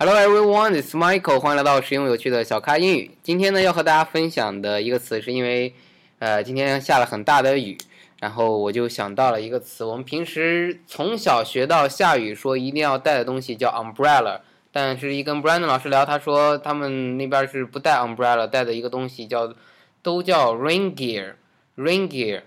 [0.00, 3.10] Hello everyone, this is Michael，欢迎来到实用有趣的小咖英语。
[3.20, 5.74] 今天呢，要和大家分享的一个词，是因为
[6.20, 7.76] 呃今天下了很大的雨，
[8.20, 9.82] 然后我就想到了一个词。
[9.82, 14.38] 我们平时从小学到下雨，说一定要带的东西叫 umbrella，
[14.70, 19.52] 但是一跟 Brandon 老师聊，他说他们那边是不带 umbrella，带的一个东西叫
[20.00, 21.34] 都叫 rain gear。
[21.76, 22.42] rain gear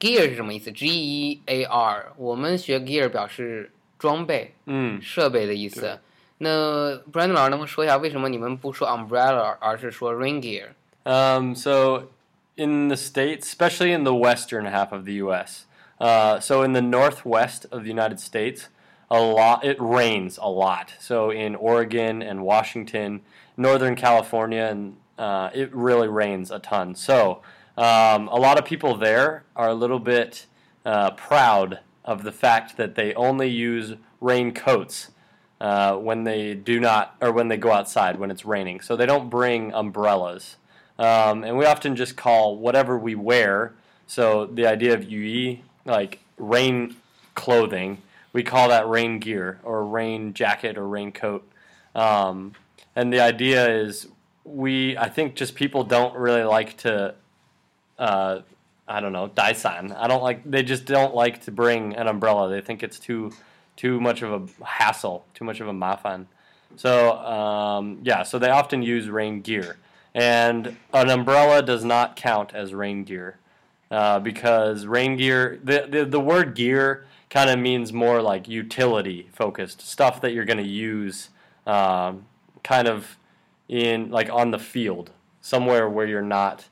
[0.00, 2.12] gear 是什么意思？G E A R。
[2.16, 3.70] 我们学 gear 表示
[4.00, 6.00] 装备、嗯，设备的意思。
[6.41, 10.69] 那 Brandon 老师能不能说一下，为什么你们不说 umbrella，而是说 rain gear？
[11.05, 12.09] Um, so
[12.55, 15.65] in the states, especially in the western half of the U.S.,
[15.99, 18.69] uh, so in the northwest of the United States,
[19.09, 20.93] a lot it rains a lot.
[20.99, 23.21] So in Oregon and Washington,
[23.55, 26.93] Northern California, and uh, it really rains a ton.
[26.93, 27.41] So
[27.77, 30.45] um, a lot of people there are a little bit
[30.85, 35.11] uh, proud of the fact that they only use raincoats
[35.62, 38.80] uh, when they do not, or when they go outside when it's raining.
[38.80, 40.56] So they don't bring umbrellas.
[40.98, 43.72] Um, and we often just call whatever we wear.
[44.08, 46.96] So the idea of UE, like rain
[47.36, 47.98] clothing,
[48.32, 51.48] we call that rain gear or rain jacket or raincoat.
[51.94, 52.54] Um,
[52.96, 54.08] and the idea is
[54.42, 57.14] we, I think, just people don't really like to.
[57.96, 58.40] Uh,
[58.88, 59.96] I don't know, Daisan.
[59.96, 60.42] I don't like.
[60.44, 62.50] They just don't like to bring an umbrella.
[62.50, 63.30] They think it's too
[63.76, 66.26] too much of a hassle, too much of a mafan.
[66.76, 69.76] So um, yeah, so they often use rain gear,
[70.14, 73.38] and an umbrella does not count as rain gear
[73.90, 75.60] uh, because rain gear.
[75.62, 80.44] The the, the word gear kind of means more like utility focused stuff that you're
[80.44, 81.30] going to use,
[81.66, 82.26] um,
[82.62, 83.16] kind of
[83.68, 86.66] in like on the field somewhere where you're not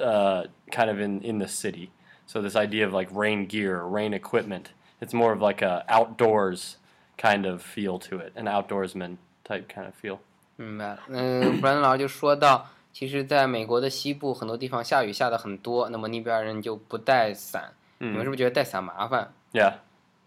[0.00, 1.90] uh, kind of in in the city.
[2.26, 6.74] So this idea of like rain gear, rain equipment it's more of like a outdoors
[7.16, 10.18] kind of feel to it, an outdoorsman type kind of feel.
[10.56, 11.00] 明白了。
[11.08, 17.72] 嗯，Brandon 老师就说到，其实在美国的西部很多地方下雨下的很多，那么那边人就不带伞。
[17.98, 19.74] 你们是不是觉得带伞麻烦？Yeah.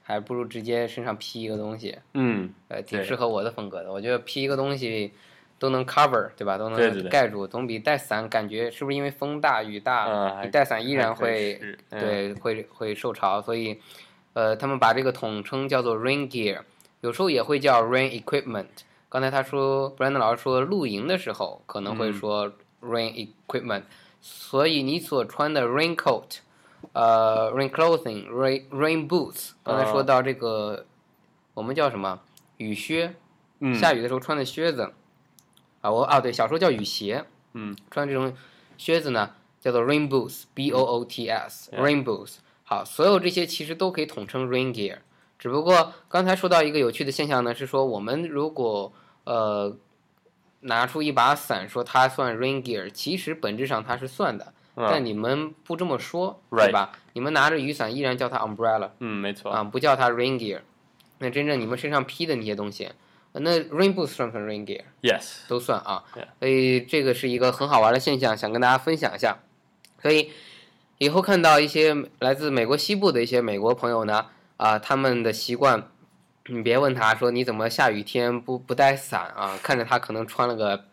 [0.02, 3.92] 还不如直接身上披一个东西，嗯，呃，挺适合我的风格的。
[3.92, 5.14] 我觉得披一个东西
[5.60, 6.58] 都能 cover，对吧？
[6.58, 13.80] 都能盖住，总比带伞感觉是不是因为风大雨大，嗯你带伞依然会嗯对会会受潮，所以
[14.40, 16.62] 呃，他们把这个统称叫做 rain gear，
[17.02, 18.68] 有时候也会叫 rain equipment。
[19.10, 23.84] 刚才他说，Brandon 老师说露营的时候可能会嗯说 rain equipment，、
[24.22, 26.38] 所以你所穿的 raincoat，
[26.94, 30.86] 呃，rain clothing，rain rain boots，刚才说啊到这个，
[31.54, 32.22] 我们叫什么
[32.56, 33.16] 雨靴，
[33.60, 34.94] 嗯下雨的时候穿的靴子，
[35.82, 38.34] 啊，我啊对，小时候叫雨鞋，嗯，穿这种
[38.78, 42.38] 靴子呢叫做 rain boots，b o o t s，rain boots。
[42.70, 45.00] 好，所有这些其实都可以统称 rain gear。
[45.40, 48.94] 只不过刚才说到一个有趣的现象呢，是说我们如果
[49.24, 49.76] 呃
[50.60, 56.92] 拿出一把伞说它算 rain gear，其实本质上它是算的，但你们不这么说，对吧？
[57.14, 59.52] 你们拿着雨伞依然叫它 umbrella 嗯，没错。
[59.52, 60.60] 啊，不叫它 rain gear。
[61.18, 62.92] 那真正你们身上披的那些东西，
[63.32, 65.48] 呃那 rain boots 算不算 rain gear？Yes.
[65.48, 66.04] 都算啊。
[66.40, 69.40] 所以这个是一个很好玩的现象，想跟大家分享一下。
[70.04, 70.30] 所以
[71.00, 74.26] 以后看到一些来自美国西部的一些美国朋友呢，
[74.58, 75.82] 啊，他们的习惯，
[76.48, 79.58] 你别问他说你怎么下雨天不不带伞啊？
[79.64, 80.84] 看着他可能穿了个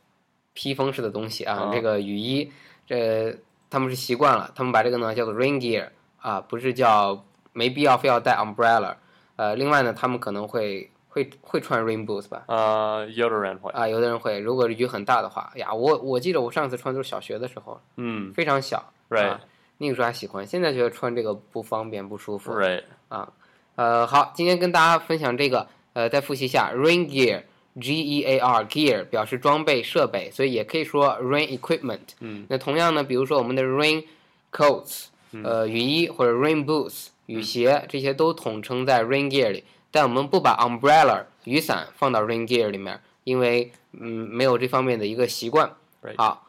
[0.55, 2.53] 披风式的东西啊，哦这个雨衣，
[2.87, 3.37] 这
[3.69, 8.95] 他们是习惯了，他们把这个呢叫做 rain gear 啊，不是叫没必要非要带 umbrella。
[9.35, 13.73] 呃，另外呢，他们可能会会会穿 rain boots 吧，呃，Yoderan 会。
[13.73, 19.41] 啊，有的人会，如果雨很大的话，哎呀，我我记得我上次穿都是小学的时候，嗯非常小，Right 啊，
[19.79, 22.85] 那个时候还喜欢，现在觉得穿这个不方便不舒服，，Right.
[23.09, 23.33] 啊，
[23.75, 32.01] 呃，好，今天跟大家分享这个，呃，再复习一下，rain gear，G E A R gear 表示装备设备，所以也可以说 rain equipment。
[32.21, 34.05] 嗯，那同样呢，比如说我们的 rain
[34.51, 35.07] coats，
[35.45, 45.71] 呃，雨衣或者 rain boots 雨鞋，这些都统称在 rain gear 里，但我们不把 umbrella 雨伞放到 rain gear 里面，因为嗯没有这方面的一个习惯。
[46.03, 46.15] Right.
[46.17, 46.46] 好，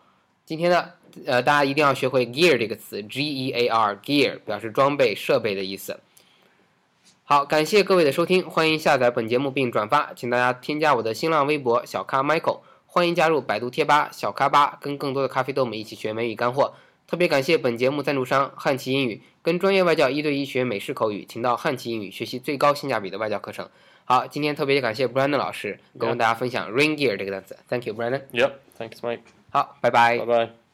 [0.48, 0.94] 今天呢，
[1.26, 6.00] 呃，大家一定要学会 gear 这个词，G E A R gear 表示装备设备的意思。
[7.26, 16.76] 好，感谢各位的收听，欢迎下载本节目并转发，请大家添加我的新浪微博小咖 Michael，欢迎加入百度贴吧小咖吧，跟更多的咖啡豆们一起学美语干货。
[17.08, 23.68] 特别感谢本节目赞助商汉奇英语，跟专业外教一对一学美式口语，请到汉奇英语学习最高性价比的外教课程。
[24.06, 28.22] 好，今天特别感谢 Brandon 老师跟大家分享 ringear 这个单词，Thank you Brandon。
[28.32, 28.52] Yep.
[28.80, 29.37] Thanks, Mike.
[29.52, 30.18] 好拜拜。
[30.20, 30.67] 拜拜。